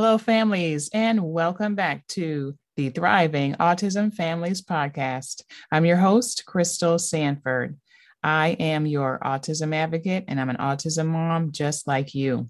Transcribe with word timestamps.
Hello, 0.00 0.16
families, 0.16 0.88
and 0.92 1.20
welcome 1.20 1.74
back 1.74 2.06
to 2.06 2.54
the 2.76 2.88
Thriving 2.90 3.54
Autism 3.54 4.14
Families 4.14 4.62
Podcast. 4.62 5.42
I'm 5.72 5.84
your 5.84 5.96
host, 5.96 6.44
Crystal 6.46 7.00
Sanford. 7.00 7.76
I 8.22 8.50
am 8.60 8.86
your 8.86 9.18
autism 9.24 9.74
advocate, 9.74 10.26
and 10.28 10.40
I'm 10.40 10.50
an 10.50 10.56
autism 10.58 11.06
mom 11.08 11.50
just 11.50 11.88
like 11.88 12.14
you. 12.14 12.48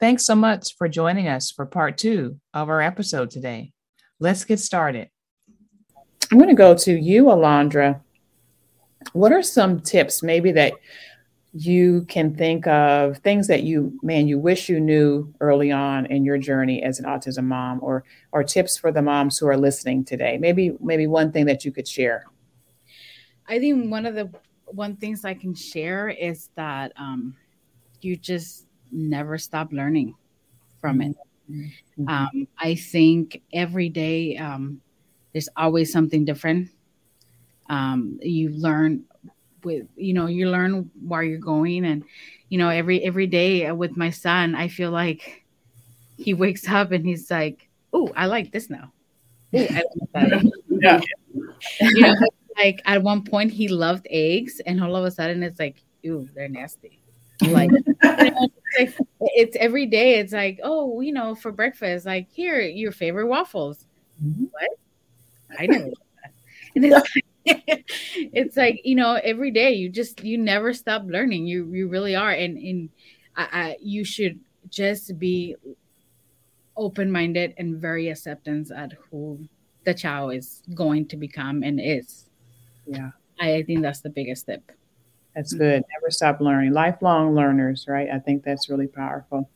Thanks 0.00 0.26
so 0.26 0.34
much 0.34 0.74
for 0.76 0.88
joining 0.88 1.28
us 1.28 1.52
for 1.52 1.64
part 1.64 1.96
two 1.96 2.40
of 2.52 2.68
our 2.68 2.82
episode 2.82 3.30
today. 3.30 3.70
Let's 4.18 4.42
get 4.42 4.58
started. 4.58 5.10
I'm 6.32 6.38
going 6.38 6.48
to 6.48 6.56
go 6.56 6.74
to 6.74 6.92
you, 6.92 7.26
Alondra. 7.26 8.00
What 9.12 9.30
are 9.30 9.44
some 9.44 9.78
tips, 9.78 10.24
maybe 10.24 10.50
that 10.52 10.72
you 11.64 12.04
can 12.08 12.34
think 12.34 12.66
of 12.66 13.18
things 13.18 13.46
that 13.48 13.62
you 13.62 13.98
man 14.02 14.28
you 14.28 14.38
wish 14.38 14.68
you 14.68 14.78
knew 14.78 15.32
early 15.40 15.72
on 15.72 16.06
in 16.06 16.24
your 16.24 16.38
journey 16.38 16.82
as 16.82 16.98
an 16.98 17.04
autism 17.04 17.44
mom 17.44 17.80
or 17.82 18.04
or 18.32 18.44
tips 18.44 18.76
for 18.76 18.92
the 18.92 19.02
moms 19.02 19.38
who 19.38 19.46
are 19.46 19.56
listening 19.56 20.04
today. 20.04 20.38
Maybe 20.38 20.76
maybe 20.80 21.06
one 21.06 21.32
thing 21.32 21.46
that 21.46 21.64
you 21.64 21.72
could 21.72 21.88
share. 21.88 22.26
I 23.46 23.58
think 23.58 23.90
one 23.90 24.06
of 24.06 24.14
the 24.14 24.30
one 24.66 24.96
things 24.96 25.24
i 25.24 25.32
can 25.32 25.54
share 25.54 26.10
is 26.10 26.50
that 26.54 26.92
um, 26.96 27.34
you 28.02 28.16
just 28.16 28.66
never 28.92 29.38
stop 29.38 29.72
learning 29.72 30.14
from 30.80 31.00
it. 31.00 31.16
Mm-hmm. 31.50 32.08
um, 32.08 32.46
i 32.58 32.74
think 32.74 33.40
every 33.54 33.88
day 33.88 34.36
um, 34.36 34.82
there's 35.32 35.48
always 35.56 35.92
something 35.92 36.24
different. 36.24 36.70
Um, 37.68 38.18
you 38.22 38.50
learn 38.50 39.04
with 39.68 39.86
you 39.96 40.14
know 40.14 40.26
you 40.26 40.48
learn 40.48 40.90
where 41.06 41.22
you're 41.22 41.38
going 41.38 41.84
and 41.84 42.02
you 42.48 42.56
know 42.56 42.70
every 42.70 43.04
every 43.04 43.26
day 43.26 43.70
with 43.72 43.98
my 43.98 44.08
son 44.08 44.54
i 44.54 44.66
feel 44.66 44.90
like 44.90 45.44
he 46.16 46.32
wakes 46.32 46.66
up 46.68 46.90
and 46.90 47.04
he's 47.04 47.30
like 47.30 47.68
oh 47.92 48.10
i 48.16 48.26
like 48.26 48.50
this 48.50 48.70
now. 48.70 48.90
Ooh, 49.56 49.66
I 50.14 50.24
like 50.24 50.42
yeah. 50.82 51.00
you 51.80 52.00
know 52.00 52.14
like 52.56 52.82
at 52.84 53.02
one 53.02 53.22
point 53.22 53.50
he 53.50 53.68
loved 53.68 54.06
eggs 54.10 54.60
and 54.66 54.82
all 54.82 54.96
of 54.96 55.04
a 55.04 55.10
sudden 55.10 55.42
it's 55.42 55.58
like 55.58 55.82
ooh 56.06 56.28
they're 56.34 56.48
nasty. 56.48 57.00
Like, 57.40 57.70
you 57.70 57.84
know, 58.02 58.48
it's, 58.78 58.98
like 58.98 59.30
it's 59.34 59.56
every 59.60 59.86
day 59.86 60.18
it's 60.18 60.32
like 60.32 60.60
oh 60.62 61.00
you 61.00 61.12
know 61.12 61.34
for 61.34 61.52
breakfast 61.52 62.04
like 62.04 62.28
here 62.30 62.60
your 62.60 62.92
favorite 62.92 63.26
waffles. 63.26 63.86
Mm-hmm. 64.22 64.44
what? 64.50 64.70
I 65.58 65.66
know 65.66 65.92
and 66.74 66.84
it's 66.84 67.14
like, 67.14 67.24
it's 68.32 68.56
like 68.56 68.80
you 68.84 68.94
know 68.94 69.14
every 69.22 69.50
day 69.50 69.72
you 69.72 69.88
just 69.88 70.22
you 70.24 70.38
never 70.38 70.72
stop 70.72 71.02
learning. 71.06 71.46
You 71.46 71.72
you 71.72 71.88
really 71.88 72.14
are. 72.16 72.30
And 72.30 72.56
and 72.58 72.88
I, 73.36 73.48
I, 73.52 73.76
you 73.80 74.04
should 74.04 74.40
just 74.68 75.18
be 75.18 75.56
open-minded 76.76 77.54
and 77.56 77.76
very 77.76 78.08
acceptance 78.08 78.70
at 78.70 78.92
who 79.10 79.38
the 79.84 79.94
child 79.94 80.34
is 80.34 80.62
going 80.74 81.06
to 81.06 81.16
become 81.16 81.62
and 81.62 81.80
is. 81.82 82.26
Yeah. 82.86 83.10
I, 83.40 83.54
I 83.56 83.62
think 83.62 83.82
that's 83.82 84.00
the 84.00 84.10
biggest 84.10 84.46
tip. 84.46 84.70
That's 85.34 85.52
good. 85.52 85.84
Never 85.94 86.10
stop 86.10 86.40
learning. 86.40 86.72
Lifelong 86.72 87.34
learners 87.34 87.86
right? 87.88 88.08
I 88.12 88.18
think 88.18 88.42
that's 88.42 88.68
really 88.68 88.88
powerful. 88.88 89.48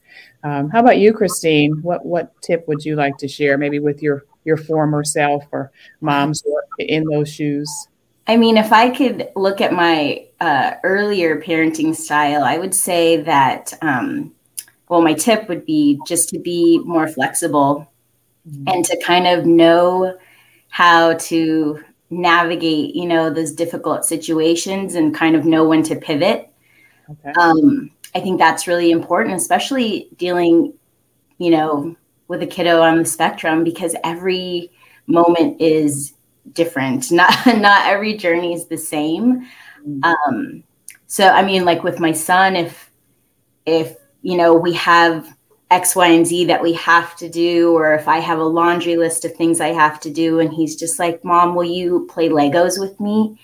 Um, 0.44 0.70
how 0.70 0.80
about 0.80 0.98
you 0.98 1.12
Kristine? 1.12 1.82
What 1.82 2.04
what 2.06 2.40
tip 2.40 2.68
would 2.68 2.84
you 2.84 2.94
like 2.94 3.16
to 3.18 3.26
share 3.26 3.58
maybe 3.58 3.80
with 3.80 4.00
your 4.00 4.24
your 4.44 4.56
former 4.56 5.02
self 5.02 5.44
or 5.50 5.72
moms 6.00 6.42
in 6.78 7.04
those 7.04 7.28
shoes? 7.28 7.88
I 8.26 8.36
mean, 8.36 8.56
if 8.56 8.72
I 8.72 8.90
could 8.90 9.28
look 9.34 9.60
at 9.60 9.72
my 9.72 10.26
uh, 10.40 10.74
earlier 10.84 11.40
parenting 11.40 11.94
style, 11.94 12.44
I 12.44 12.58
would 12.58 12.74
say 12.74 13.16
that, 13.22 13.72
um, 13.82 14.32
well, 14.88 15.02
my 15.02 15.14
tip 15.14 15.48
would 15.48 15.66
be 15.66 16.00
just 16.06 16.28
to 16.30 16.38
be 16.38 16.78
more 16.84 17.08
flexible 17.08 17.92
mm-hmm. 18.48 18.68
and 18.68 18.84
to 18.84 19.00
kind 19.02 19.26
of 19.26 19.46
know 19.46 20.16
how 20.68 21.14
to 21.14 21.82
navigate, 22.10 22.94
you 22.94 23.06
know, 23.06 23.30
those 23.30 23.52
difficult 23.52 24.04
situations 24.04 24.94
and 24.94 25.14
kind 25.14 25.34
of 25.34 25.44
know 25.44 25.66
when 25.66 25.82
to 25.82 25.96
pivot. 25.96 26.48
Okay. 27.10 27.32
Um, 27.40 27.90
I 28.14 28.20
think 28.20 28.38
that's 28.38 28.66
really 28.66 28.90
important, 28.90 29.34
especially 29.36 30.08
dealing, 30.16 30.74
you 31.38 31.50
know, 31.50 31.96
with 32.28 32.42
a 32.42 32.46
kiddo 32.46 32.80
on 32.82 32.98
the 32.98 33.04
spectrum 33.04 33.64
because 33.64 33.96
every 34.04 34.70
moment 35.06 35.60
is 35.60 36.12
different. 36.52 37.10
Not 37.12 37.46
not 37.46 37.86
every 37.86 38.16
journey 38.16 38.54
is 38.54 38.66
the 38.66 38.78
same. 38.78 39.46
Mm-hmm. 39.86 40.04
Um, 40.04 40.64
so 41.06 41.28
I 41.28 41.44
mean, 41.44 41.64
like 41.64 41.82
with 41.82 42.00
my 42.00 42.12
son, 42.12 42.56
if 42.56 42.90
if 43.66 43.96
you 44.22 44.36
know 44.36 44.54
we 44.54 44.72
have 44.74 45.36
X, 45.70 45.96
Y, 45.96 46.06
and 46.08 46.26
Z 46.26 46.46
that 46.46 46.62
we 46.62 46.74
have 46.74 47.16
to 47.16 47.28
do, 47.28 47.72
or 47.72 47.94
if 47.94 48.08
I 48.08 48.18
have 48.18 48.38
a 48.38 48.44
laundry 48.44 48.96
list 48.96 49.24
of 49.24 49.34
things 49.34 49.60
I 49.60 49.68
have 49.68 50.00
to 50.00 50.10
do, 50.10 50.38
and 50.40 50.52
he's 50.52 50.76
just 50.76 50.98
like, 50.98 51.24
Mom, 51.24 51.54
will 51.54 51.64
you 51.64 52.06
play 52.10 52.28
Legos 52.28 52.78
with 52.78 52.98
me? 53.00 53.38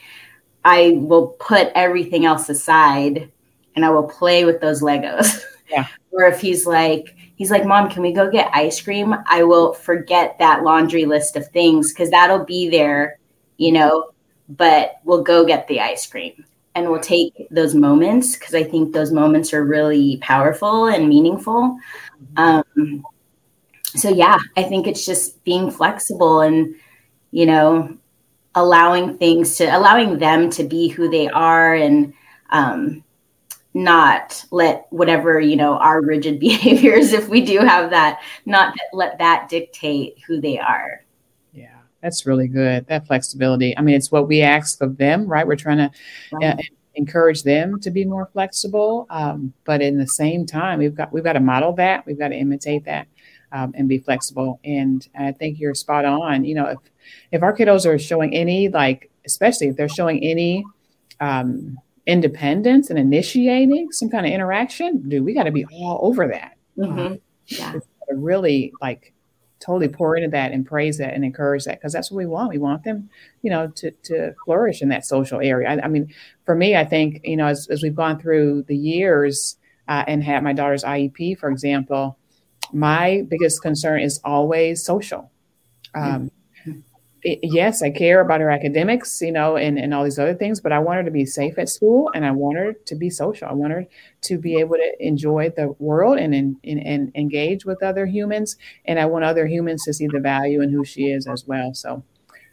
I 0.65 0.98
will 1.00 1.28
put 1.28 1.69
everything 1.75 2.26
else 2.26 2.48
aside 2.48 3.30
and 3.75 3.84
I 3.84 3.91
will 3.91 4.09
play 4.09 4.44
with 4.44 4.60
those 4.60 4.82
Legos. 4.82 5.41
Yeah. 5.71 5.87
or 6.12 6.25
if 6.25 6.41
he's 6.41 6.67
like, 6.67 7.15
he's 7.37 7.51
like, 7.51 7.65
Mom, 7.65 7.91
can 7.91 8.03
we 8.03 8.12
go 8.12 8.31
get 8.31 8.51
ice 8.55 8.81
cream? 8.81 9.15
I 9.27 9.43
will 9.43 9.73
forget 9.75 10.39
that 10.39 10.62
laundry 10.62 11.05
list 11.05 11.37
of 11.37 11.49
things 11.49 11.93
because 11.93 12.11
that'll 12.11 12.45
be 12.45 12.69
there, 12.69 13.19
you 13.56 13.73
know, 13.73 14.11
but 14.49 14.97
we'll 15.05 15.23
go 15.23 15.45
get 15.45 15.69
the 15.69 15.81
ice 15.81 16.07
cream 16.07 16.45
and 16.75 16.91
we'll 16.91 17.01
take 17.01 17.49
those 17.51 17.75
moments 17.75 18.37
because 18.37 18.55
I 18.55 18.62
think 18.65 18.93
those 18.93 19.12
moments 19.12 19.53
are 19.53 19.65
really 19.65 20.19
powerful 20.19 20.87
and 20.87 21.09
meaningful. 21.09 21.77
Um, 22.37 23.05
so, 23.84 24.11
yeah, 24.11 24.39
I 24.57 24.62
think 24.62 24.87
it's 24.87 25.05
just 25.05 25.43
being 25.45 25.71
flexible 25.71 26.41
and, 26.41 26.75
you 27.31 27.47
know, 27.47 27.97
allowing 28.55 29.19
things 29.19 29.57
to 29.57 29.65
allowing 29.65 30.19
them 30.19 30.51
to 30.51 30.65
be 30.65 30.89
who 30.89 31.11
they 31.11 31.28
are 31.28 31.75
and, 31.75 32.12
um, 32.51 33.05
not 33.75 34.45
let 34.51 34.87
whatever 34.91 35.41
you 35.41 35.56
know 35.56 35.79
our 35.79 36.01
rigid 36.03 36.41
behaviors 36.41 37.12
if 37.12 37.29
we 37.29 37.41
do 37.41 37.59
have 37.59 37.91
that 37.91 38.21
not 38.47 38.75
let 38.93 39.19
that 39.19 39.49
dictate 39.49 40.19
who 40.27 40.41
they 40.41 40.59
are. 40.59 41.05
Yeah 41.53 41.78
that's 42.03 42.27
really 42.27 42.49
good 42.49 42.87
that 42.87 43.07
flexibility. 43.07 43.77
I 43.77 43.83
mean 43.83 43.95
it's 43.95 44.11
what 44.11 44.28
we 44.28 44.43
ask 44.43 44.81
of 44.83 44.97
them 44.97 45.27
right? 45.27 45.47
We're 45.47 45.57
trying 45.57 45.78
to 45.78 45.91
uh, 46.43 46.57
encourage 46.95 47.43
them 47.45 47.78
to 47.81 47.91
be 47.91 48.05
more 48.05 48.28
flexible 48.33 49.07
um, 49.11 49.53
but 49.65 49.81
in 49.81 49.99
the 49.99 50.07
same 50.07 50.45
time 50.45 50.78
we've 50.78 50.95
got 50.95 51.12
we've 51.12 51.25
got 51.25 51.34
to 51.34 51.41
model 51.41 51.73
that 51.75 52.05
we've 52.07 52.19
got 52.19 52.28
to 52.28 52.37
imitate 52.37 52.84
that 52.84 53.07
um, 53.53 53.73
and 53.77 53.89
be 53.89 53.99
flexible 53.99 54.59
and 54.65 55.09
i 55.17 55.31
think 55.31 55.61
you're 55.61 55.75
spot 55.75 56.05
on. 56.05 56.45
You 56.45 56.55
know 56.57 56.67
if 56.67 56.78
if 57.31 57.43
our 57.43 57.57
kiddos 57.57 57.87
are 57.87 57.99
showing 57.99 58.34
any 58.34 58.69
like 58.69 59.11
especially 59.27 59.69
if 59.69 59.77
they're 59.77 59.89
showing 59.89 60.25
any 60.25 60.65
um, 61.21 61.78
independence 62.09 62.89
and 62.89 62.99
initiating 62.99 63.93
some 63.93 64.09
kind 64.09 64.27
of 64.27 64.33
interaction, 64.33 65.09
dude, 65.09 65.25
we 65.25 65.35
got 65.35 65.45
to 65.45 65.53
be 65.53 65.67
all 65.67 66.01
over 66.03 66.27
that. 66.27 66.57
Mm-hmm. 66.77 66.99
Um, 66.99 67.19
yeah. 67.47 67.75
really 68.09 68.73
like 68.81 69.13
totally 69.61 69.89
pour 69.89 70.17
into 70.17 70.29
that 70.31 70.53
and 70.53 70.65
praise 70.65 70.97
that 70.99 71.13
and 71.13 71.25
encourage 71.25 71.65
that 71.65 71.79
because 71.79 71.93
that's 71.93 72.11
what 72.11 72.17
we 72.17 72.27
want. 72.27 72.49
We 72.49 72.59
want 72.59 72.83
them, 72.85 73.11
you 73.43 73.51
know, 73.51 73.69
to, 73.77 73.91
to 73.91 74.35
flourish 74.45 74.81
in 74.81 74.89
that 74.89 75.05
social 75.05 75.41
area. 75.41 75.69
I, 75.69 75.85
I 75.85 75.89
mean, 75.89 76.13
for 76.47 76.55
me, 76.55 76.77
I 76.77 76.84
think, 76.84 77.21
you 77.25 77.37
know, 77.37 77.47
as, 77.47 77.69
as 77.69 77.83
we've 77.83 77.95
gone 77.95 78.19
through 78.19 78.65
the 78.69 78.77
years 78.77 79.57
uh, 79.87 80.04
and 80.07 80.25
had 80.25 80.43
my 80.43 80.54
daughter's 80.54 80.84
IEP, 80.84 81.39
for 81.39 81.51
example, 81.51 82.16
my 82.72 83.25
biggest 83.28 83.61
concern 83.61 84.01
is 84.01 84.21
always 84.25 84.84
social. 84.84 85.31
Um, 85.95 86.28
yes, 87.24 87.82
I 87.82 87.91
care 87.91 88.20
about 88.20 88.41
her 88.41 88.50
academics, 88.50 89.20
you 89.20 89.32
know, 89.32 89.56
and, 89.56 89.78
and 89.78 89.92
all 89.92 90.04
these 90.04 90.18
other 90.18 90.34
things, 90.34 90.60
but 90.60 90.72
I 90.72 90.78
want 90.78 90.98
her 90.98 91.04
to 91.04 91.10
be 91.10 91.26
safe 91.26 91.59
at 91.59 91.68
school 91.68 92.10
and 92.15 92.24
I 92.24 92.30
want 92.30 92.59
her 92.59 92.72
to 92.72 92.94
be 92.94 93.10
social. 93.10 93.48
I 93.48 93.53
want 93.54 93.72
her 93.72 93.86
to 94.22 94.38
be 94.38 94.56
able 94.56 94.76
to 94.76 94.92
enjoy 95.00 95.50
the 95.50 95.74
world 95.78 96.18
and, 96.18 96.34
and, 96.34 96.56
and 96.65 97.12
engage 97.15 97.65
with 97.65 97.82
other 97.82 98.06
humans. 98.06 98.56
And 98.84 98.98
I 98.98 99.06
want 99.06 99.24
other 99.24 99.47
humans 99.47 99.84
to 99.84 99.92
see 99.92 100.06
the 100.06 100.20
value 100.20 100.62
in 100.62 100.70
who 100.70 100.84
she 100.84 101.06
is 101.06 101.26
as 101.26 101.47
well. 101.47 101.74
So, 101.74 102.03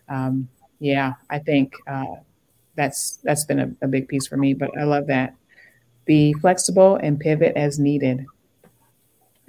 um, 0.09 0.49
yeah, 0.79 1.13
I 1.29 1.39
think 1.39 1.73
uh, 1.87 2.15
that's 2.75 3.17
that's 3.23 3.45
been 3.45 3.59
a, 3.59 3.71
a 3.81 3.87
big 3.87 4.07
piece 4.07 4.27
for 4.27 4.37
me, 4.37 4.53
but 4.53 4.69
I 4.77 4.83
love 4.83 5.07
that. 5.07 5.35
Be 6.05 6.33
flexible 6.33 6.97
and 6.97 7.19
pivot 7.19 7.55
as 7.55 7.79
needed. 7.79 8.25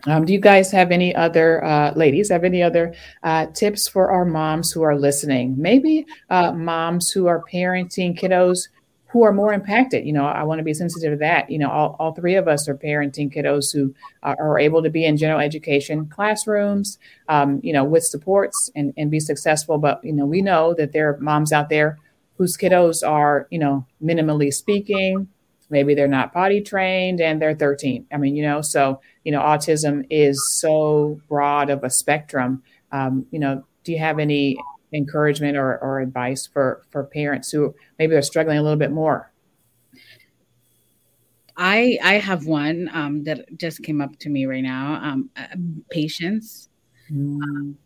Um, 0.05 0.25
do 0.25 0.33
you 0.33 0.41
guys 0.41 0.71
have 0.71 0.93
any 0.93 1.15
other, 1.15 1.65
uh, 1.65 1.93
ladies, 1.95 2.29
have 2.29 2.45
any 2.45 2.63
other 2.63 2.95
uh, 3.23 3.47
tips 3.47 3.89
for 3.89 4.11
our 4.11 4.25
moms 4.25 4.71
who 4.71 4.83
are 4.83 4.97
listening? 4.97 5.55
Maybe 5.57 6.07
uh, 6.31 6.53
moms 6.53 7.11
who 7.11 7.27
are 7.27 7.43
parenting 7.51 8.19
kiddos 8.19 8.69
who 9.09 9.23
are 9.23 9.33
more 9.33 9.53
impacted. 9.53 10.07
You 10.07 10.13
know, 10.13 10.27
I 10.27 10.43
want 10.43 10.59
to 10.59 10.65
be 10.65 10.75
sensitive 10.75 11.13
to 11.13 11.17
that. 11.19 11.51
You 11.51 11.59
know, 11.59 11.71
all, 11.71 11.97
all 11.99 12.13
three 12.13 12.35
of 12.35 12.49
us 12.49 12.69
are 12.69 12.77
parenting 12.77 13.35
kiddos 13.35 13.73
who 13.73 13.95
are, 14.23 14.37
are 14.39 14.59
able 14.59 14.83
to 14.83 14.91
be 14.91 15.07
in 15.07 15.17
general 15.17 15.41
education 15.41 16.07
classrooms, 16.07 16.99
um, 17.29 17.61
you 17.63 17.73
know, 17.73 17.85
with 17.85 18.05
supports 18.05 18.71
and, 18.77 18.93
and 18.97 19.11
be 19.11 19.21
successful. 19.21 19.79
But, 19.79 20.05
you 20.05 20.13
know, 20.13 20.27
we 20.27 20.43
know 20.43 20.75
that 20.75 20.93
there 20.93 21.09
are 21.09 21.19
moms 21.19 21.53
out 21.53 21.71
there 21.71 21.99
whose 22.37 22.57
kiddos 22.57 23.07
are, 23.09 23.49
you 23.51 23.59
know, 23.59 23.87
minimally 24.05 24.53
speaking, 24.53 25.29
maybe 25.71 25.95
they're 25.95 26.09
not 26.09 26.33
potty 26.33 26.61
trained 26.61 27.21
and 27.21 27.41
they're 27.41 27.55
13 27.55 28.07
i 28.13 28.17
mean 28.17 28.37
you 28.37 28.43
know 28.43 28.61
so 28.61 29.01
you 29.25 29.33
know 29.33 29.41
autism 29.41 30.07
is 30.11 30.41
so 30.59 31.21
broad 31.29 31.71
of 31.71 31.83
a 31.85 31.91
spectrum 31.91 32.63
um, 32.93 33.27
you 33.31 33.39
know 33.39 33.65
do 33.85 33.93
you 33.93 33.99
have 33.99 34.19
any 34.19 34.57
encouragement 34.93 35.57
or, 35.57 35.79
or 35.79 36.01
advice 36.01 36.47
for 36.47 36.83
for 36.91 37.05
parents 37.05 37.51
who 37.51 37.75
maybe 37.99 38.15
are 38.15 38.23
struggling 38.23 38.59
a 38.59 38.63
little 38.63 38.79
bit 38.79 38.93
more 38.93 39.31
I 41.57 41.99
I 42.03 42.15
have 42.15 42.47
one 42.47 42.91
um, 42.93 43.25
that 43.25 43.59
just 43.59 43.83
came 43.83 44.01
up 44.01 44.19
to 44.21 44.29
me 44.29 44.47
right 44.47 44.63
now. 44.63 45.01
Um, 45.03 45.31
uh, 45.37 45.47
patience. 45.91 46.69
Mm. 47.11 47.43
Um, 47.43 47.79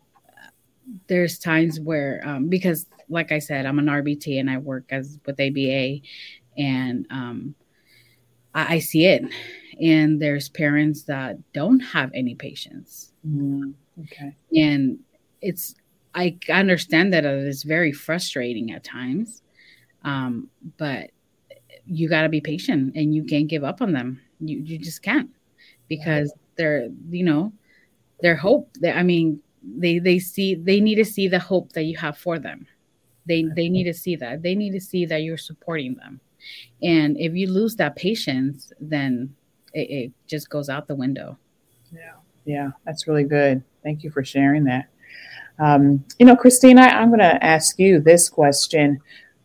there's 1.07 1.39
times 1.39 1.79
where 1.79 2.21
um, 2.25 2.49
because, 2.49 2.85
like 3.07 3.31
I 3.31 3.39
said, 3.39 3.65
I'm 3.65 3.79
an 3.79 3.85
RBT 3.85 4.39
and 4.39 4.49
I 4.49 4.57
work 4.57 4.85
as 4.89 5.19
with 5.25 5.39
ABA, 5.39 6.01
and 6.57 7.07
um, 7.09 7.55
I, 8.53 8.75
I, 8.75 8.79
see 8.79 9.05
it. 9.05 9.23
And 9.81 10.21
there's 10.21 10.49
parents 10.49 11.03
that 11.03 11.37
don't 11.53 11.79
have 11.79 12.11
any 12.13 12.35
patience. 12.35 13.13
Mm. 13.27 13.73
Okay. 14.03 14.35
And 14.55 14.99
it's 15.41 15.75
I 16.13 16.37
understand 16.49 17.13
that 17.13 17.25
it 17.25 17.47
is 17.47 17.63
very 17.63 17.91
frustrating 17.91 18.71
at 18.71 18.83
times, 18.83 19.41
um, 20.03 20.49
but 20.77 21.11
you 21.85 22.09
got 22.09 22.23
to 22.23 22.29
be 22.29 22.41
patient 22.41 22.95
and 22.95 23.15
you 23.15 23.23
can't 23.23 23.47
give 23.47 23.63
up 23.63 23.81
on 23.81 23.93
them. 23.93 24.21
You 24.39 24.59
you 24.59 24.77
just 24.77 25.01
can't 25.01 25.29
because 25.87 26.33
they're 26.57 26.89
you 27.09 27.23
know 27.23 27.53
their 28.21 28.35
hope. 28.35 28.69
They, 28.79 28.91
I 28.91 29.03
mean, 29.03 29.41
they 29.63 29.99
they 29.99 30.19
see 30.19 30.55
they 30.55 30.79
need 30.79 30.95
to 30.95 31.05
see 31.05 31.27
the 31.27 31.39
hope 31.39 31.73
that 31.73 31.83
you 31.83 31.97
have 31.97 32.17
for 32.17 32.39
them. 32.39 32.67
They 33.25 33.43
they 33.55 33.69
need 33.69 33.85
to 33.85 33.93
see 33.93 34.15
that. 34.17 34.41
They 34.41 34.55
need 34.55 34.71
to 34.71 34.81
see 34.81 35.05
that 35.05 35.23
you're 35.23 35.37
supporting 35.37 35.95
them. 35.95 36.19
And 36.81 37.17
if 37.19 37.33
you 37.33 37.47
lose 37.47 37.75
that 37.77 37.95
patience, 37.95 38.71
then 38.79 39.35
it, 39.73 39.89
it 39.89 40.11
just 40.27 40.49
goes 40.49 40.69
out 40.69 40.87
the 40.87 40.95
window. 40.95 41.37
Yeah, 41.91 42.13
yeah, 42.45 42.71
that's 42.85 43.07
really 43.07 43.23
good. 43.23 43.63
Thank 43.83 44.03
you 44.03 44.11
for 44.11 44.23
sharing 44.23 44.63
that. 44.65 44.87
Um, 45.59 46.03
you 46.17 46.25
know, 46.25 46.35
Christina, 46.35 46.81
I'm 46.81 47.09
going 47.09 47.19
to 47.19 47.43
ask 47.43 47.77
you 47.77 47.99
this 47.99 48.29
question. 48.29 48.99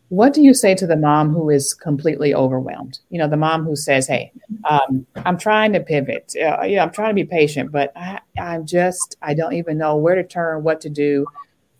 What 0.08 0.32
do 0.32 0.40
you 0.40 0.54
say 0.54 0.74
to 0.76 0.86
the 0.86 0.96
mom 0.96 1.30
who 1.30 1.50
is 1.50 1.74
completely 1.74 2.32
overwhelmed? 2.32 3.00
You 3.10 3.18
know, 3.18 3.28
the 3.28 3.36
mom 3.36 3.64
who 3.64 3.74
says, 3.74 4.06
"Hey, 4.06 4.32
um, 4.64 5.04
I'm 5.16 5.36
trying 5.36 5.72
to 5.72 5.80
pivot. 5.80 6.32
Uh, 6.36 6.62
yeah, 6.62 6.84
I'm 6.84 6.92
trying 6.92 7.10
to 7.10 7.14
be 7.14 7.24
patient, 7.24 7.72
but 7.72 7.92
I, 7.96 8.20
I'm 8.38 8.64
just, 8.64 9.16
I 9.20 9.34
don't 9.34 9.54
even 9.54 9.78
know 9.78 9.96
where 9.96 10.14
to 10.14 10.22
turn, 10.22 10.62
what 10.62 10.80
to 10.82 10.88
do. 10.88 11.26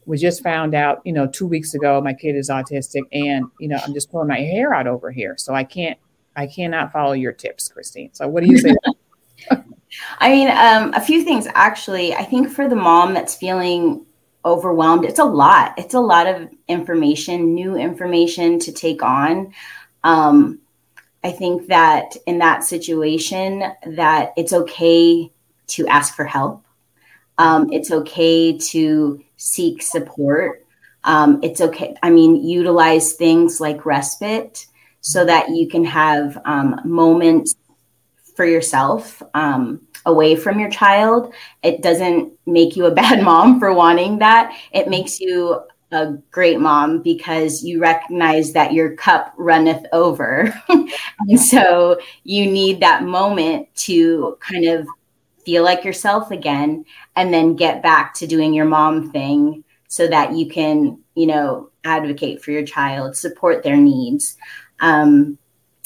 We 0.07 0.19
just 0.19 0.43
found 0.43 0.75
out, 0.75 1.01
you 1.05 1.13
know, 1.13 1.27
two 1.27 1.47
weeks 1.47 1.75
ago, 1.75 2.01
my 2.01 2.15
kid 2.15 2.37
is 2.37 2.49
autistic, 2.49 3.03
and 3.13 3.47
you 3.59 3.69
know, 3.69 3.79
I'm 3.85 3.93
just 3.93 4.11
pulling 4.11 4.29
my 4.29 4.41
hair 4.41 4.73
out 4.73 4.87
over 4.87 5.11
here, 5.11 5.37
so 5.37 5.55
I 5.55 5.65
can't, 5.65 5.99
I 6.37 6.47
cannot 6.47 6.93
follow 6.93 7.13
your 7.13 7.33
tips, 7.33 7.69
Kristine. 7.69 8.15
So, 8.15 8.29
what 8.29 8.43
do 8.43 8.51
you 8.51 8.59
say? 8.59 8.75
I 10.19 10.31
mean, 10.31 10.49
um, 10.49 10.93
a 10.95 11.01
few 11.01 11.25
things 11.25 11.47
actually. 11.55 12.15
I 12.15 12.25
think 12.25 12.51
for 12.51 12.69
the 12.69 12.77
mom 12.77 13.15
that's 13.15 13.35
feeling 13.35 14.07
overwhelmed. 14.47 15.05
It's 15.05 15.19
a 15.19 15.25
lot. 15.25 15.75
It's 15.77 15.95
a 15.95 16.01
lot 16.01 16.27
of 16.29 16.49
information, 16.69 17.53
new 17.53 17.77
information 17.77 18.59
to 18.61 18.73
take 18.73 19.03
on. 19.03 19.53
Um, 20.05 20.61
I 21.25 21.33
think 21.33 21.67
that 21.67 22.17
in 22.27 22.39
that 22.39 22.63
situation, 22.63 23.65
that 23.85 24.33
it's 24.37 24.53
okay 24.53 25.33
to 25.67 25.87
ask 25.89 26.15
for 26.15 26.25
help. 26.25 26.65
Um, 27.39 27.73
it's 27.73 27.91
okay 27.91 28.57
to 28.57 29.23
seek 29.37 29.83
support. 29.83 30.65
Um, 31.05 31.41
it's 31.43 31.61
okay. 31.61 31.95
I 32.03 32.11
mean, 32.11 32.45
utilize 32.47 33.13
things 33.13 33.61
like 33.61 33.87
respite 33.87 34.67
so 35.01 35.25
that 35.25 35.51
you 35.51 35.69
can 35.69 35.85
have 35.85 36.41
um, 36.45 36.81
moments 36.85 37.55
for 38.35 38.45
yourself. 38.45 39.23
Um, 39.35 39.87
away 40.07 40.37
from 40.37 40.59
your 40.59 40.71
child. 40.71 41.35
It 41.63 41.83
doesn't 41.83 42.33
make 42.47 42.77
you 42.77 42.87
a 42.87 42.95
bad 43.03 43.23
mom 43.23 43.59
for 43.59 43.75
wanting 43.75 44.19
that. 44.21 44.57
It 44.73 44.89
makes 44.89 45.21
you 45.21 45.61
a 45.93 46.15
great 46.31 46.59
mom 46.59 47.03
because 47.03 47.63
you 47.63 47.81
recognize 47.81 48.53
that 48.53 48.73
your 48.73 48.97
cup 48.97 49.35
runneth 49.37 49.85
over. 49.93 50.53
and 50.69 51.41
so 51.41 51.99
you 52.25 52.51
need 52.51 52.81
that 52.81 53.05
moment 53.05 53.69
to 53.77 54.37
kind 54.41 54.65
of 54.65 54.87
feel 55.47 55.63
like 55.63 55.85
yourself 55.85 56.33
again 56.33 56.85
and 57.15 57.33
then 57.33 57.55
get 57.55 57.83
back 57.83 58.13
to 58.15 58.27
doing 58.27 58.53
your 58.53 58.65
mom 58.65 59.13
thing 59.13 59.63
so 59.87 60.09
that 60.09 60.35
you 60.35 60.51
can, 60.51 60.99
you 61.15 61.27
know, 61.27 61.71
advocate 61.85 62.43
for 62.43 62.51
your 62.51 62.67
child, 62.67 63.17
support 63.17 63.63
their 63.63 63.77
needs. 63.77 64.37
Um, 64.81 65.39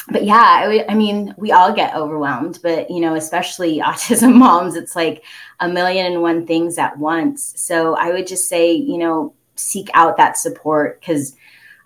but 0.08 0.24
yeah, 0.24 0.64
I, 0.66 0.86
I, 0.88 0.94
mean, 0.94 1.34
we 1.36 1.52
all 1.52 1.74
get 1.74 1.94
overwhelmed, 1.94 2.58
but 2.62 2.90
you 2.90 3.00
know, 3.00 3.14
especially 3.14 3.78
autism 3.84 4.34
moms, 4.34 4.76
it's 4.76 4.96
like 4.96 5.22
a 5.60 5.68
million 5.68 6.06
and 6.06 6.22
one 6.22 6.46
things 6.46 6.78
at 6.78 6.98
once. 6.98 7.52
So 7.56 7.94
I 7.94 8.12
would 8.12 8.26
just 8.26 8.48
say, 8.48 8.72
you 8.72 8.96
know, 8.96 9.34
seek 9.56 9.90
out 9.92 10.16
that 10.16 10.38
support 10.38 11.00
because 11.00 11.36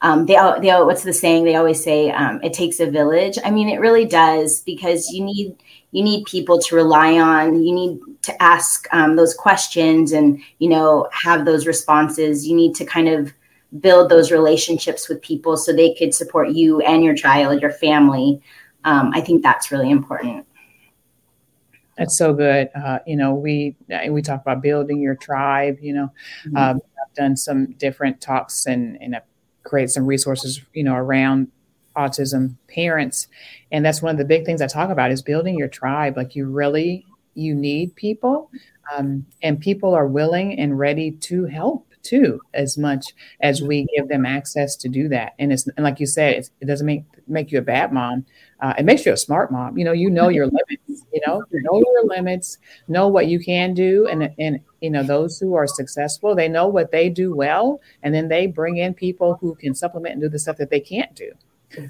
um, 0.00 0.27
they, 0.27 0.35
they, 0.61 0.70
what's 0.82 1.03
the 1.03 1.12
saying? 1.12 1.44
They 1.44 1.56
always 1.56 1.82
say 1.82 2.12
um, 2.12 2.41
it 2.44 2.53
takes 2.53 2.79
a 2.79 2.91
village. 2.91 3.37
I 3.44 3.50
mean, 3.50 3.69
it 3.69 3.81
really 3.81 4.05
does 4.05 4.61
because 4.61 5.11
you 5.11 5.25
need 5.25 5.56
you 5.94 6.02
need 6.02 6.25
people 6.25 6.58
to 6.58 6.75
rely 6.75 7.20
on. 7.20 7.62
You 7.62 7.73
need 7.73 8.00
to 8.23 8.43
ask 8.43 8.93
um, 8.93 9.14
those 9.14 9.32
questions 9.32 10.11
and 10.11 10.41
you 10.58 10.69
know 10.69 11.08
have 11.12 11.44
those 11.44 11.69
responses. 11.69 12.46
You 12.46 12.56
need 12.56 12.75
to 12.75 12.85
kind 12.85 13.08
of 13.08 13.32
build 13.79 14.11
those 14.11 14.32
relationships 14.32 15.08
with 15.08 15.23
people 15.23 15.56
so 15.56 15.73
they 15.73 15.94
could 15.94 16.12
support 16.12 16.50
you 16.50 16.81
and 16.81 17.05
your 17.05 17.14
child, 17.14 17.62
your 17.62 17.70
family. 17.70 18.43
Um, 18.82 19.12
I 19.14 19.20
think 19.20 19.44
that's 19.44 19.70
really 19.70 19.88
important. 19.88 20.44
That's 21.96 22.19
so 22.19 22.35
good. 22.35 22.70
Uh, 22.75 22.99
you 23.06 23.14
know, 23.14 23.32
we 23.32 23.76
we 24.11 24.20
talk 24.20 24.43
about 24.43 24.62
building 24.62 25.00
your 25.00 25.14
tribe. 25.14 25.79
You 25.81 25.94
know, 25.94 26.12
mm-hmm. 26.44 26.56
um, 26.56 26.81
I've 27.00 27.14
done 27.14 27.37
some 27.37 27.67
different 27.75 28.20
talks 28.20 28.67
and 28.67 29.00
and 29.00 29.14
i've 29.14 29.23
create 29.62 29.91
some 29.91 30.06
resources. 30.06 30.61
You 30.73 30.82
know, 30.82 30.94
around 30.94 31.49
autism 31.96 32.56
parents, 32.69 33.29
and 33.72 33.84
that's 33.84 34.03
one 34.03 34.13
of 34.13 34.19
the 34.19 34.24
big 34.24 34.44
things 34.44 34.60
I 34.63 34.67
talk 34.67 34.91
about 34.91 35.10
is 35.10 35.22
building 35.22 35.58
your 35.58 35.69
tribe. 35.69 36.17
Like 36.17 36.34
you 36.34 36.46
really 36.46 37.06
you 37.34 37.55
need 37.55 37.96
people, 37.96 38.51
um, 38.94 39.27
and 39.43 39.60
people 39.60 39.94
are 39.94 40.06
willing 40.06 40.58
and 40.58 40.79
ready 40.79 41.13
to 41.13 41.44
help 41.46 41.86
too, 42.05 42.41
as 42.53 42.79
much 42.79 43.06
as 43.41 43.63
we 43.63 43.86
give 43.96 44.08
them 44.08 44.24
access 44.24 44.77
to 44.77 44.89
do 44.89 45.08
that. 45.08 45.32
And 45.39 45.53
it's 45.53 45.67
and 45.67 45.84
like 45.84 45.98
you 45.98 46.06
said, 46.06 46.48
it 46.60 46.67
doesn't 46.67 46.86
make 46.86 47.05
make 47.27 47.51
you 47.51 47.58
a 47.58 47.63
bad 47.63 47.93
mom. 47.93 48.27
Uh, 48.60 48.74
it 48.79 48.84
makes 48.84 49.05
you 49.05 49.13
a 49.13 49.17
smart 49.17 49.51
mom. 49.51 49.77
You 49.77 49.84
know, 49.84 49.93
you 49.93 50.10
know 50.10 50.29
your 50.29 50.46
limits. 50.69 51.06
You 51.13 51.20
know, 51.27 51.43
you 51.51 51.63
know 51.63 51.79
your 51.79 52.05
limits. 52.05 52.58
Know 52.86 53.08
what 53.08 53.27
you 53.27 53.41
can 53.41 53.74
do, 53.74 54.06
and 54.06 54.31
and 54.39 54.60
you 54.81 54.91
know 54.91 55.03
those 55.03 55.39
who 55.41 55.55
are 55.55 55.67
successful, 55.67 56.34
they 56.34 56.48
know 56.48 56.69
what 56.69 56.93
they 56.93 57.08
do 57.08 57.34
well, 57.34 57.81
and 58.03 58.15
then 58.15 58.29
they 58.29 58.46
bring 58.46 58.77
in 58.77 58.94
people 58.94 59.39
who 59.41 59.55
can 59.56 59.74
supplement 59.74 60.15
and 60.15 60.22
do 60.22 60.29
the 60.29 60.39
stuff 60.39 60.58
that 60.58 60.70
they 60.70 60.81
can't 60.81 61.15
do. 61.15 61.32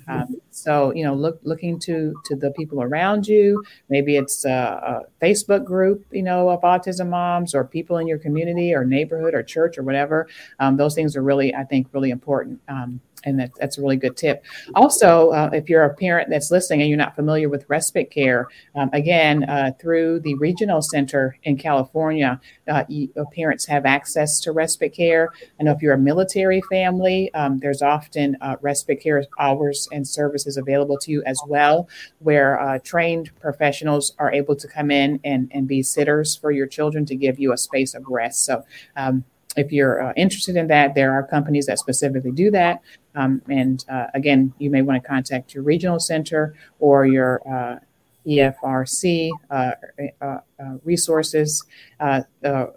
Um, 0.09 0.37
so 0.51 0.93
you 0.95 1.05
know, 1.05 1.15
look 1.15 1.41
looking 1.43 1.79
to 1.81 2.15
to 2.25 2.37
the 2.37 2.51
people 2.53 2.83
around 2.83 3.27
you. 3.27 3.63
Maybe 3.89 4.17
it's 4.17 4.45
a, 4.45 4.51
a, 4.51 5.25
Facebook 5.25 5.65
group, 5.65 6.05
you 6.11 6.23
know, 6.23 6.51
of 6.51 6.61
autism 6.63 7.09
moms, 7.09 7.55
or 7.55 7.65
people 7.65 7.99
in 7.99 8.07
your 8.07 8.19
community, 8.19 8.75
or 8.75 8.85
neighborhood, 8.85 9.35
or 9.35 9.43
church, 9.43 9.79
or 9.79 9.83
whatever. 9.83 10.29
Um, 10.59 10.77
those 10.77 10.95
things 10.95 11.17
are 11.17 11.23
really, 11.23 11.55
I 11.55 11.65
think, 11.65 11.89
really 11.93 12.11
important. 12.11 12.61
Um, 12.69 13.01
and 13.25 13.39
that, 13.39 13.51
that's 13.59 13.79
a 13.79 13.81
really 13.81 13.97
good 13.97 14.17
tip. 14.17 14.45
Also, 14.75 15.31
uh, 15.31 15.51
if 15.53 15.69
you're 15.69 15.85
a 15.85 15.95
parent 15.95 16.31
that's 16.31 16.51
listening 16.51 16.83
and 16.83 16.89
you're 16.89 16.99
not 16.99 17.15
familiar 17.15 17.49
with 17.49 17.65
respite 17.69 18.11
care, 18.11 18.49
um, 18.75 18.91
again, 18.93 19.45
uh, 19.45 19.73
through 19.81 20.21
the 20.21 20.35
regional 20.37 20.83
center 20.83 21.37
in 21.45 21.57
California, 21.57 22.41
uh, 22.69 22.85
uh, 23.17 23.25
parents 23.35 23.67
have 23.67 23.87
access 23.87 24.41
to 24.41 24.53
respite 24.53 24.95
care. 24.95 25.31
I 25.59 25.65
know 25.65 25.73
if 25.73 25.83
you're 25.83 25.95
a 25.95 25.99
military 25.99 26.63
family, 26.71 27.33
um, 27.35 27.59
there's 27.59 27.83
often 27.83 28.37
uh, 28.41 28.57
respite 28.61 29.01
care 29.01 29.25
hours 29.39 29.89
and 29.93 30.07
services 30.07 30.57
available 30.57 30.99
to 30.99 31.11
you 31.11 31.23
as 31.25 31.41
well, 31.47 31.89
where 32.19 32.61
uh, 32.61 32.79
trained 32.81 33.31
professionals 33.41 34.15
are 34.19 34.33
able 34.33 34.57
to 34.57 34.69
come 34.69 34.91
in 34.91 35.21
and, 35.25 35.51
and 35.53 35.69
be 35.69 35.83
sitters 35.83 36.37
for 36.37 36.51
your 36.51 36.67
children 36.67 37.05
to 37.07 37.17
give 37.17 37.39
you 37.39 37.53
a 37.53 37.57
space 37.57 37.95
of 37.95 38.05
rest. 38.09 38.45
So, 38.45 38.65
um, 38.97 39.25
if 39.57 39.73
you're 39.73 40.03
uh, 40.03 40.13
interested 40.17 40.57
in 40.57 40.67
that, 40.69 40.95
there 40.95 41.13
are 41.13 41.27
companies 41.27 41.67
that 41.67 41.79
specifically 41.79 42.33
do 42.33 42.51
that. 42.51 42.81
Um, 43.15 43.43
and 43.49 43.85
uh, 43.89 44.07
again, 44.15 44.53
you 44.59 44.71
may 44.71 44.83
want 44.83 45.03
to 45.03 45.09
contact 45.09 45.55
your 45.55 45.63
regional 45.63 46.01
center 46.01 46.55
or 46.79 47.07
your 47.07 47.41
uh, 47.49 47.79
EFRC 48.27 49.31
uh, 49.51 49.73
uh, 50.21 50.25
uh, 50.25 50.39
resources 50.83 51.65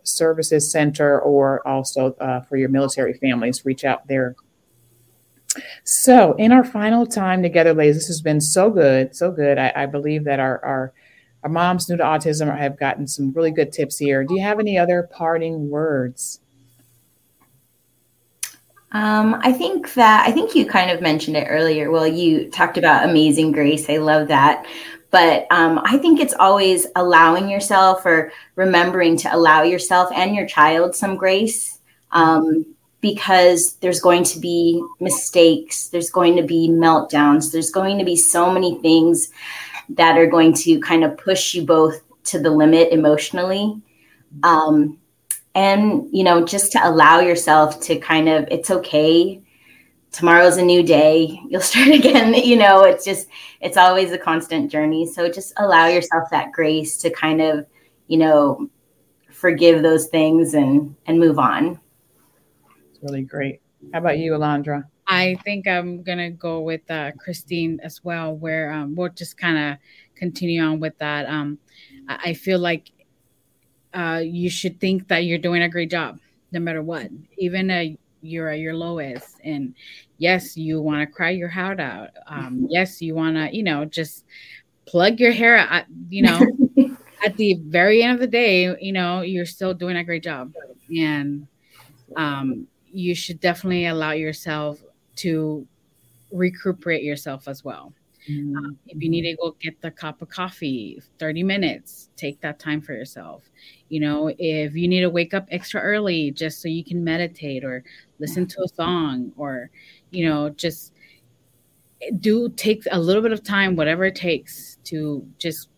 services 0.03 0.71
center, 0.71 1.19
or 1.21 1.65
also 1.67 2.15
for 2.47 2.57
your 2.57 2.69
military 2.69 3.13
families. 3.13 3.65
Reach 3.65 3.85
out 3.85 4.07
there. 4.07 4.35
So, 5.83 6.33
in 6.33 6.51
our 6.51 6.63
final 6.63 7.05
time 7.05 7.41
together, 7.41 7.73
ladies, 7.73 7.95
this 7.95 8.07
has 8.07 8.21
been 8.21 8.41
so 8.41 8.69
good, 8.69 9.15
so 9.15 9.31
good. 9.31 9.57
I, 9.57 9.71
I 9.75 9.85
believe 9.85 10.25
that 10.25 10.39
our, 10.39 10.63
our 10.63 10.93
our 11.43 11.49
moms 11.49 11.87
new 11.89 11.97
to 11.97 12.03
autism 12.03 12.55
have 12.55 12.77
gotten 12.77 13.07
some 13.07 13.31
really 13.31 13.51
good 13.51 13.71
tips 13.71 13.97
here. 13.97 14.23
Do 14.23 14.35
you 14.35 14.41
have 14.41 14.59
any 14.59 14.77
other 14.77 15.07
parting 15.11 15.69
words? 15.69 16.41
Um, 18.91 19.39
I 19.41 19.51
think 19.51 19.93
that 19.95 20.27
I 20.27 20.31
think 20.31 20.55
you 20.55 20.65
kind 20.65 20.91
of 20.91 21.01
mentioned 21.01 21.35
it 21.35 21.47
earlier. 21.49 21.91
Well, 21.91 22.07
you 22.07 22.49
talked 22.49 22.77
about 22.77 23.09
amazing 23.09 23.51
grace. 23.51 23.89
I 23.89 23.97
love 23.97 24.29
that. 24.29 24.65
But 25.09 25.47
um, 25.51 25.79
I 25.83 25.97
think 25.97 26.19
it's 26.19 26.33
always 26.33 26.85
allowing 26.95 27.49
yourself 27.49 28.05
or 28.05 28.31
remembering 28.55 29.17
to 29.17 29.33
allow 29.33 29.63
yourself 29.63 30.09
and 30.13 30.35
your 30.35 30.45
child 30.45 30.95
some 30.95 31.15
grace 31.15 31.79
um, 32.11 32.65
because 32.99 33.75
there's 33.75 34.01
going 34.01 34.23
to 34.25 34.39
be 34.39 34.83
mistakes, 34.99 35.89
there's 35.89 36.09
going 36.09 36.35
to 36.35 36.43
be 36.43 36.69
meltdowns, 36.69 37.51
there's 37.51 37.71
going 37.71 37.97
to 37.99 38.05
be 38.05 38.15
so 38.15 38.51
many 38.51 38.81
things 38.81 39.29
that 39.89 40.17
are 40.17 40.27
going 40.27 40.53
to 40.53 40.79
kind 40.81 41.03
of 41.03 41.17
push 41.17 41.53
you 41.53 41.63
both 41.63 42.01
to 42.25 42.39
the 42.39 42.49
limit 42.49 42.91
emotionally. 42.91 43.81
Um, 44.43 44.99
and 45.57 46.07
you 46.11 46.23
know 46.23 46.45
just 46.45 46.71
to 46.71 46.87
allow 46.87 47.19
yourself 47.19 47.81
to 47.81 47.97
kind 47.97 48.29
of 48.29 48.47
it's 48.49 48.69
okay. 48.69 49.41
Tomorrow's 50.11 50.57
a 50.57 50.61
new 50.61 50.83
day. 50.83 51.41
You'll 51.49 51.61
start 51.61 51.89
again 51.89 52.33
you 52.35 52.55
know 52.55 52.83
it's 52.83 53.03
just 53.03 53.27
it's 53.59 53.75
always 53.75 54.11
a 54.11 54.17
constant 54.17 54.71
journey. 54.71 55.05
So 55.07 55.29
just 55.29 55.53
allow 55.57 55.87
yourself 55.87 56.29
that 56.29 56.51
grace 56.53 56.97
to 56.97 57.09
kind 57.09 57.41
of 57.41 57.65
you 58.07 58.17
know 58.17 58.69
forgive 59.31 59.81
those 59.81 60.07
things 60.07 60.53
and 60.53 60.95
and 61.07 61.19
move 61.19 61.39
on. 61.39 61.79
It's 62.91 63.01
really 63.01 63.23
great. 63.23 63.59
How 63.93 63.99
about 63.99 64.19
you 64.19 64.33
alondra? 64.33 64.83
I 65.09 65.37
think 65.45 65.67
i'm 65.67 66.03
gonna 66.03 66.29
go 66.29 66.59
with 66.59 66.81
uh, 66.91 67.11
Kristine 67.13 67.79
as 67.81 68.03
well 68.03 68.35
where 68.35 68.71
um, 68.73 68.93
we'll 68.95 69.09
just 69.09 69.37
kind 69.37 69.57
of 69.57 69.77
continue 70.15 70.61
on 70.61 70.79
with 70.79 70.97
that. 70.99 71.25
Um, 71.25 71.57
i 72.09 72.33
feel 72.33 72.59
like 72.59 72.91
uh, 73.93 74.21
you 74.23 74.49
should 74.49 74.79
think 74.79 75.07
that 75.07 75.25
you're 75.25 75.37
doing 75.37 75.63
a 75.63 75.69
great 75.69 75.89
job 75.89 76.19
no 76.51 76.59
matter 76.59 76.81
what. 76.81 77.09
Even 77.37 77.69
a 77.71 77.97
you're 78.21 78.49
at 78.49 78.59
your 78.59 78.73
lowest 78.73 79.39
and 79.43 79.75
yes 80.17 80.57
you 80.57 80.81
want 80.81 81.07
to 81.07 81.15
cry 81.15 81.29
your 81.29 81.49
heart 81.49 81.79
out. 81.79 82.09
Um, 82.27 82.67
yes 82.69 83.01
you 83.01 83.15
want 83.15 83.35
to 83.35 83.55
you 83.55 83.63
know 83.63 83.85
just 83.85 84.25
plug 84.85 85.19
your 85.19 85.31
hair 85.31 85.57
out 85.57 85.85
you 86.09 86.23
know. 86.23 86.39
At 87.25 87.35
the 87.35 87.55
very 87.65 88.03
end 88.03 88.13
of 88.13 88.19
the 88.19 88.27
day 88.27 88.75
you 88.79 88.91
know 88.91 89.21
you're 89.21 89.45
still 89.45 89.73
doing 89.73 89.97
a 89.97 90.03
great 90.03 90.23
job. 90.23 90.53
And 90.95 91.47
um, 92.15 92.67
you 92.91 93.13
should 93.15 93.39
definitely 93.39 93.87
allow 93.87 94.11
yourself 94.11 94.79
to 95.17 95.67
recuperate 96.31 97.03
yourself 97.03 97.47
as 97.47 97.63
well. 97.63 97.93
Mm-hmm. 98.29 98.57
um, 98.57 98.77
if 98.87 99.01
you 99.01 99.09
need 99.09 99.21
to 99.21 99.37
go 99.37 99.55
get 99.61 99.79
the 99.81 99.89
cup 99.89 100.21
of 100.21 100.27
coffee 100.27 101.01
30 101.17 101.43
minutes 101.43 102.09
take 102.17 102.41
that 102.41 102.59
time 102.59 102.81
for 102.81 102.91
yourself 102.91 103.49
you 103.89 103.99
know 103.99 104.33
if 104.37 104.75
you 104.75 104.87
need 104.87 105.01
to 105.01 105.09
wake 105.09 105.33
up 105.33 105.47
extra 105.51 105.81
early 105.81 106.31
just 106.31 106.61
so 106.61 106.67
you 106.67 106.83
can 106.83 107.03
meditate 107.03 107.63
or 107.63 107.83
listen 108.19 108.45
to 108.45 108.61
a 108.63 108.67
song 108.67 109.31
or 109.37 109.69
you 110.11 110.27
know 110.27 110.49
just 110.49 110.93
do 112.19 112.49
take 112.49 112.83
a 112.91 112.99
little 112.99 113.21
bit 113.21 113.31
of 113.31 113.43
time 113.43 113.75
whatever 113.75 114.05
it 114.05 114.15
takes 114.15 114.77
to 114.83 115.25
just 115.39 115.69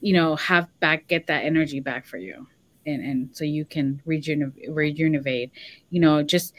you 0.00 0.12
know 0.12 0.36
have 0.36 0.68
back 0.80 1.06
get 1.08 1.26
that 1.26 1.44
energy 1.44 1.80
back 1.80 2.06
for 2.06 2.18
you. 2.18 2.46
And 2.86 3.04
and 3.04 3.36
so 3.36 3.44
you 3.44 3.64
can 3.64 4.00
rejuvenate 4.04 4.70
rejuvenate 4.70 5.50
you 5.90 6.00
know 6.00 6.22
just 6.22 6.54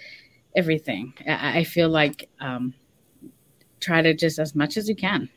everything. 0.55 1.13
I, 1.27 1.59
I 1.59 1.63
feel 1.63 1.89
like 1.89 2.29
um 2.39 2.73
try 3.79 4.01
to 4.01 4.13
just 4.13 4.39
as 4.39 4.55
much 4.55 4.77
as 4.77 4.89
you 4.89 4.95
can 4.95 5.29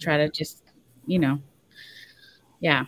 try 0.00 0.16
to 0.16 0.28
just 0.28 0.62
you 1.06 1.18
know 1.18 1.38
yeah 2.60 2.84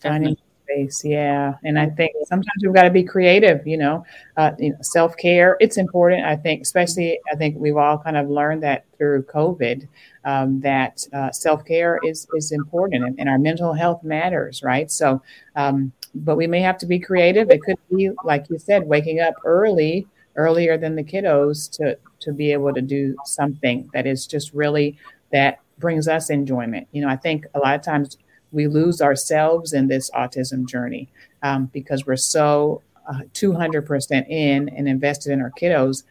definitely 0.00 0.38
space. 0.70 1.04
Yeah. 1.04 1.54
And 1.64 1.78
I 1.78 1.88
think 1.88 2.12
sometimes 2.26 2.62
we've 2.62 2.74
got 2.74 2.82
to 2.82 2.90
be 2.90 3.02
creative, 3.02 3.66
you 3.66 3.76
know, 3.76 4.04
uh, 4.36 4.52
you 4.58 4.70
know 4.70 4.76
self 4.80 5.16
care. 5.16 5.56
It's 5.60 5.76
important. 5.76 6.24
I 6.24 6.36
think, 6.36 6.62
especially, 6.62 7.18
I 7.32 7.36
think 7.36 7.56
we've 7.58 7.76
all 7.76 7.98
kind 7.98 8.16
of 8.16 8.28
learned 8.28 8.62
that 8.62 8.84
through 8.98 9.24
COVID, 9.24 9.88
um, 10.24 10.60
that 10.60 11.06
uh, 11.12 11.30
self 11.32 11.64
care 11.64 11.98
is, 12.04 12.26
is 12.34 12.52
important 12.52 13.04
and, 13.04 13.18
and, 13.18 13.28
our 13.28 13.38
mental 13.38 13.72
health 13.72 14.02
matters, 14.02 14.62
right? 14.62 14.90
So, 14.90 15.22
um, 15.56 15.92
but 16.14 16.36
we 16.36 16.46
may 16.46 16.60
have 16.60 16.78
to 16.78 16.86
be 16.86 16.98
creative. 16.98 17.50
It 17.50 17.62
could 17.62 17.76
be, 17.94 18.10
like 18.24 18.46
you 18.50 18.58
said, 18.58 18.86
waking 18.86 19.20
up 19.20 19.34
early, 19.44 20.06
earlier 20.36 20.76
than 20.76 20.96
the 20.96 21.04
kiddos 21.04 21.70
to, 21.76 21.98
to 22.20 22.32
be 22.32 22.52
able 22.52 22.74
to 22.74 22.82
do 22.82 23.16
something 23.24 23.88
that 23.94 24.06
is 24.06 24.26
just 24.26 24.52
really 24.52 24.98
that 25.32 25.60
brings 25.78 26.08
us 26.08 26.28
enjoyment. 26.28 26.86
You 26.92 27.02
know, 27.02 27.08
I 27.08 27.16
think 27.16 27.46
a 27.54 27.58
lot 27.58 27.74
of 27.74 27.82
times 27.82 28.18
we 28.52 28.66
lose 28.66 29.00
ourselves 29.00 29.72
in 29.72 29.88
this 29.88 30.10
autism 30.10 30.66
journey 30.66 31.08
um, 31.42 31.66
because 31.66 32.06
we're 32.06 32.16
so 32.16 32.82
uh, 33.08 33.20
200% 33.32 34.28
in 34.28 34.68
and 34.68 34.88
invested 34.88 35.32
in 35.32 35.40
our 35.40 35.50
kiddos 35.52 36.04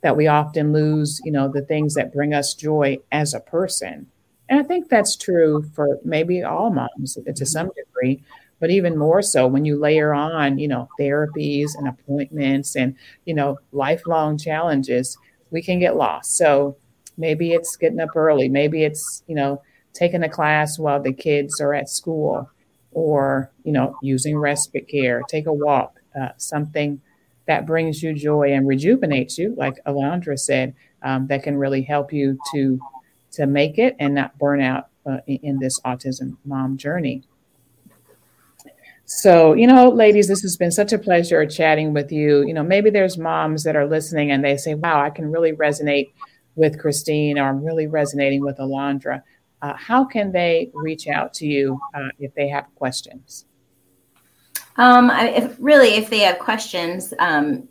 that 0.00 0.16
we 0.16 0.26
often 0.26 0.72
lose 0.72 1.20
you 1.24 1.32
know 1.32 1.48
the 1.48 1.62
things 1.62 1.94
that 1.94 2.12
bring 2.12 2.32
us 2.32 2.54
joy 2.54 2.98
as 3.12 3.34
a 3.34 3.40
person. 3.40 4.06
And 4.48 4.60
i 4.60 4.62
think 4.62 4.88
that's 4.88 5.16
true 5.16 5.64
for 5.74 5.98
maybe 6.04 6.42
all 6.42 6.70
moms 6.70 7.18
to 7.34 7.46
some 7.46 7.70
degree 7.76 8.22
but 8.60 8.70
even 8.70 8.96
more 8.96 9.22
so 9.22 9.46
when 9.46 9.64
you 9.64 9.78
layer 9.78 10.14
on 10.14 10.58
you 10.58 10.68
know 10.68 10.88
therapies 10.98 11.70
and 11.76 11.88
appointments 11.88 12.76
and 12.76 12.96
you 13.24 13.34
know 13.34 13.58
lifelong 13.72 14.38
challenges 14.38 15.16
we 15.50 15.62
can 15.62 15.78
get 15.78 15.96
lost. 15.96 16.36
So 16.36 16.76
maybe 17.16 17.52
it's 17.52 17.76
getting 17.76 18.00
up 18.00 18.14
early 18.14 18.48
maybe 18.48 18.84
it's 18.84 19.22
you 19.26 19.34
know 19.34 19.60
taking 19.98 20.22
a 20.22 20.28
class 20.28 20.78
while 20.78 21.02
the 21.02 21.12
kids 21.12 21.60
are 21.60 21.74
at 21.74 21.88
school 21.88 22.48
or 22.92 23.50
you 23.64 23.72
know 23.72 23.96
using 24.02 24.38
respite 24.38 24.88
care. 24.88 25.22
Take 25.28 25.46
a 25.46 25.52
walk 25.52 26.00
uh, 26.18 26.28
something 26.36 27.00
that 27.46 27.66
brings 27.66 28.02
you 28.02 28.12
joy 28.12 28.52
and 28.52 28.68
rejuvenates 28.68 29.38
you 29.38 29.54
like 29.56 29.82
alondra 29.86 30.38
said 30.38 30.74
um, 31.02 31.26
that 31.28 31.42
can 31.42 31.56
really 31.56 31.82
help 31.82 32.12
you 32.12 32.38
to 32.52 32.78
to 33.32 33.46
make 33.46 33.78
it 33.78 33.96
and 33.98 34.14
not 34.14 34.38
burn 34.38 34.60
out 34.60 34.88
uh, 35.06 35.18
in, 35.26 35.38
in 35.42 35.58
this 35.58 35.80
autism 35.80 36.36
mom 36.44 36.76
journey. 36.76 37.22
So, 39.04 39.54
you 39.54 39.66
know, 39.66 39.88
ladies, 39.88 40.28
this 40.28 40.42
has 40.42 40.58
been 40.58 40.70
such 40.70 40.92
a 40.92 40.98
pleasure 40.98 41.46
chatting 41.46 41.94
with 41.94 42.12
you. 42.12 42.42
You 42.42 42.52
know, 42.52 42.62
maybe 42.62 42.90
there's 42.90 43.16
moms 43.16 43.64
that 43.64 43.74
are 43.74 43.86
listening 43.86 44.30
and 44.30 44.44
they 44.44 44.58
say, 44.58 44.74
wow, 44.74 45.00
I 45.00 45.08
can 45.08 45.32
really 45.32 45.52
resonate 45.52 46.10
with 46.56 46.78
Kristine 46.78 47.38
or 47.38 47.48
I'm 47.48 47.64
really 47.64 47.86
resonating 47.86 48.42
with 48.42 48.58
Alondra 48.58 49.22
uh, 49.62 49.74
how 49.74 50.04
can 50.04 50.32
they 50.32 50.70
reach 50.72 51.08
out 51.08 51.34
to 51.34 51.46
you 51.46 51.78
uh, 51.94 52.08
if 52.18 52.34
they 52.34 52.48
have 52.48 52.66
questions? 52.74 53.44
Um, 54.76 55.10
if, 55.10 55.56
really, 55.58 55.96
if 55.96 56.08
they 56.08 56.20
have 56.20 56.38
questions, 56.38 57.12
um, 57.18 57.68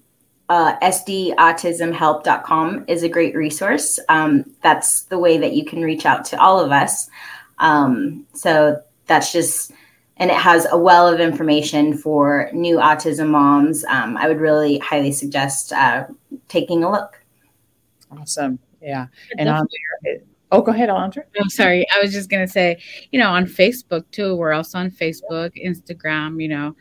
uh, 0.49 0.77
sdautismhelp.com 0.79 2.85
is 2.87 3.03
a 3.03 3.09
great 3.09 3.35
resource. 3.35 3.99
Um, 4.09 4.53
that's 4.61 5.03
the 5.03 5.17
way 5.17 5.37
that 5.37 5.53
you 5.53 5.63
can 5.65 5.81
reach 5.81 6.05
out 6.05 6.25
to 6.25 6.37
all 6.39 6.59
of 6.59 6.71
us. 6.71 7.09
Um, 7.59 8.27
so 8.33 8.81
that's 9.07 9.31
just, 9.31 9.71
and 10.17 10.29
it 10.29 10.37
has 10.37 10.67
a 10.71 10.77
well 10.77 11.07
of 11.07 11.21
information 11.21 11.97
for 11.97 12.49
new 12.53 12.77
autism 12.77 13.29
moms. 13.29 13.83
Um, 13.85 14.17
I 14.17 14.27
would 14.27 14.39
really 14.39 14.77
highly 14.79 15.11
suggest 15.11 15.71
uh, 15.71 16.05
taking 16.47 16.83
a 16.83 16.91
look. 16.91 17.19
Awesome. 18.11 18.59
Yeah. 18.81 19.07
And 19.37 19.49
on 19.49 19.67
there, 20.03 20.19
Oh, 20.51 20.61
go 20.61 20.71
ahead, 20.71 20.89
Alondra. 20.89 21.23
I'm 21.39 21.49
sorry. 21.49 21.85
I 21.93 22.01
was 22.01 22.13
just 22.13 22.29
gonna 22.29 22.47
say, 22.47 22.81
you 23.11 23.19
know, 23.19 23.29
on 23.29 23.45
Facebook 23.45 24.09
too. 24.11 24.35
We're 24.35 24.53
also 24.53 24.77
on 24.77 24.91
Facebook, 24.91 25.51
Instagram. 25.61 26.41
You 26.41 26.47
know, 26.47 26.75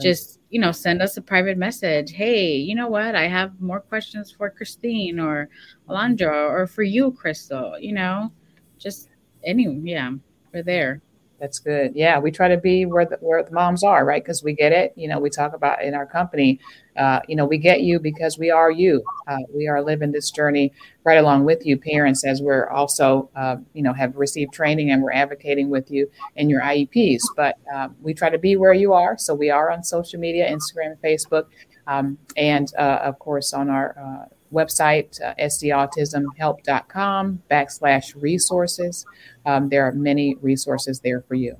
just 0.00 0.40
you 0.50 0.60
know, 0.60 0.72
send 0.72 1.00
us 1.00 1.16
a 1.16 1.22
private 1.22 1.56
message. 1.56 2.12
Hey, 2.12 2.56
you 2.56 2.74
know 2.74 2.88
what? 2.88 3.14
I 3.14 3.28
have 3.28 3.60
more 3.60 3.80
questions 3.80 4.32
for 4.32 4.50
Kristine 4.50 5.20
or 5.20 5.48
Alondra 5.88 6.50
or 6.50 6.66
for 6.66 6.82
you, 6.82 7.12
Crystal. 7.12 7.78
You 7.78 7.92
know, 7.92 8.32
just 8.78 9.08
any. 9.44 9.68
Yeah, 9.84 10.12
we're 10.52 10.64
there. 10.64 11.00
That's 11.42 11.58
good. 11.58 11.96
Yeah, 11.96 12.20
we 12.20 12.30
try 12.30 12.46
to 12.46 12.56
be 12.56 12.86
where 12.86 13.04
the, 13.04 13.16
where 13.16 13.42
the 13.42 13.50
moms 13.50 13.82
are, 13.82 14.04
right? 14.04 14.22
Because 14.22 14.44
we 14.44 14.52
get 14.52 14.70
it. 14.70 14.92
You 14.94 15.08
know, 15.08 15.18
we 15.18 15.28
talk 15.28 15.54
about 15.54 15.82
in 15.82 15.92
our 15.92 16.06
company. 16.06 16.60
Uh, 16.96 17.18
you 17.26 17.34
know, 17.34 17.44
we 17.44 17.58
get 17.58 17.80
you 17.80 17.98
because 17.98 18.38
we 18.38 18.52
are 18.52 18.70
you. 18.70 19.02
Uh, 19.26 19.38
we 19.52 19.66
are 19.66 19.82
living 19.82 20.12
this 20.12 20.30
journey 20.30 20.72
right 21.02 21.18
along 21.18 21.44
with 21.44 21.66
you, 21.66 21.76
parents, 21.76 22.24
as 22.24 22.40
we're 22.40 22.68
also, 22.68 23.28
uh, 23.34 23.56
you 23.74 23.82
know, 23.82 23.92
have 23.92 24.14
received 24.14 24.52
training 24.52 24.92
and 24.92 25.02
we're 25.02 25.10
advocating 25.10 25.68
with 25.68 25.90
you 25.90 26.08
in 26.36 26.48
your 26.48 26.60
IEPs. 26.60 27.22
But 27.36 27.58
um, 27.74 27.96
we 28.00 28.14
try 28.14 28.30
to 28.30 28.38
be 28.38 28.54
where 28.54 28.72
you 28.72 28.92
are. 28.92 29.18
So 29.18 29.34
we 29.34 29.50
are 29.50 29.68
on 29.72 29.82
social 29.82 30.20
media, 30.20 30.48
Instagram, 30.48 30.96
Facebook, 31.02 31.46
um, 31.88 32.18
and 32.36 32.72
uh, 32.78 33.00
of 33.02 33.18
course 33.18 33.52
on 33.52 33.68
our 33.68 33.96
uh, 33.98 34.34
website, 34.52 35.20
uh, 35.22 35.34
sdautismhelp.com 35.40 37.42
backslash 37.50 38.20
resources. 38.20 39.06
Um, 39.46 39.68
there 39.68 39.86
are 39.86 39.92
many 39.92 40.34
resources 40.36 41.00
there 41.00 41.22
for 41.22 41.34
you. 41.34 41.56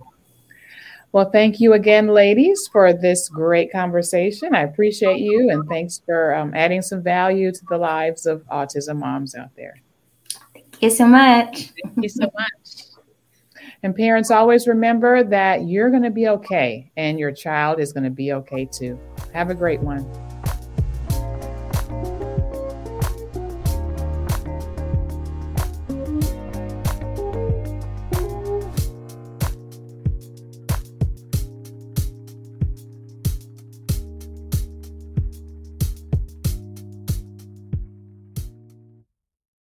Well, 1.12 1.30
thank 1.30 1.60
you 1.60 1.74
again, 1.74 2.08
ladies, 2.08 2.70
for 2.72 2.94
this 2.94 3.28
great 3.28 3.70
conversation. 3.70 4.54
I 4.54 4.62
appreciate 4.62 5.20
you, 5.20 5.50
and 5.50 5.68
thanks 5.68 6.00
for 6.06 6.34
um, 6.34 6.54
adding 6.54 6.80
some 6.80 7.02
value 7.02 7.52
to 7.52 7.64
the 7.68 7.76
lives 7.76 8.24
of 8.24 8.42
autism 8.46 9.00
moms 9.00 9.34
out 9.34 9.50
there. 9.54 9.74
Thank 10.54 10.80
you 10.80 10.88
so 10.88 11.06
much. 11.06 11.70
Thank 11.82 11.98
you 11.98 12.08
so 12.08 12.30
much. 12.32 12.86
And 13.82 13.94
parents, 13.94 14.30
always 14.30 14.66
remember 14.66 15.22
that 15.24 15.66
you're 15.66 15.90
going 15.90 16.04
to 16.04 16.10
be 16.10 16.28
okay, 16.28 16.90
and 16.96 17.18
your 17.18 17.32
child 17.32 17.78
is 17.78 17.92
going 17.92 18.04
to 18.04 18.10
be 18.10 18.32
okay 18.32 18.64
too. 18.64 18.98
Have 19.34 19.50
a 19.50 19.54
great 19.54 19.80
one. 19.80 20.06